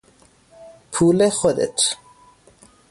پول 0.91 1.29
خودت 1.29 1.95